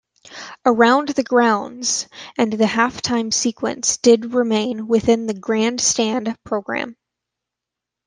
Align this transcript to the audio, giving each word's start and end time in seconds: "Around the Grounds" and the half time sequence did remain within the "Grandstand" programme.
"Around 0.65 1.09
the 1.09 1.21
Grounds" 1.21 2.07
and 2.35 2.51
the 2.53 2.65
half 2.65 3.03
time 3.03 3.29
sequence 3.29 3.97
did 3.97 4.33
remain 4.33 4.87
within 4.87 5.27
the 5.27 5.35
"Grandstand" 5.35 6.35
programme. 6.43 6.95